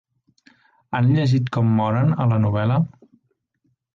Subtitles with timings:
[0.99, 2.79] Han llegit com moren, a la novel·la?